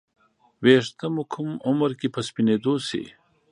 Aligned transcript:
ې 0.03 0.03
ویښته 0.63 1.07
مو 1.13 1.23
کوم 1.33 1.49
عمر 1.67 1.91
کې 1.99 2.07
په 2.13 2.19
سپینیدو 2.27 2.73
شي 2.87 3.03